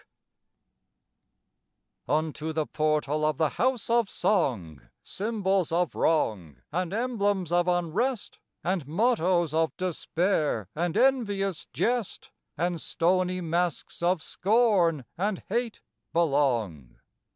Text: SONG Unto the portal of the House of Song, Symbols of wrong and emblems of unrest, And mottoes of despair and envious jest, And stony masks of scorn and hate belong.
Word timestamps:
SONG 2.07 2.15
Unto 2.25 2.51
the 2.53 2.65
portal 2.65 3.23
of 3.23 3.37
the 3.37 3.49
House 3.49 3.87
of 3.87 4.09
Song, 4.09 4.81
Symbols 5.03 5.71
of 5.71 5.93
wrong 5.93 6.55
and 6.71 6.91
emblems 6.91 7.51
of 7.51 7.67
unrest, 7.67 8.39
And 8.63 8.87
mottoes 8.87 9.53
of 9.53 9.77
despair 9.77 10.69
and 10.73 10.97
envious 10.97 11.67
jest, 11.71 12.31
And 12.57 12.81
stony 12.81 13.41
masks 13.41 14.01
of 14.01 14.23
scorn 14.23 15.05
and 15.19 15.43
hate 15.49 15.81
belong. 16.13 16.95